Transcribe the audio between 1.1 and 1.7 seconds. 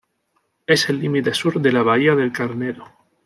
sur